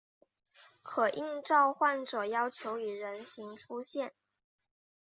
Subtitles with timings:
[0.81, 4.15] 可应召唤者要求以人形出现。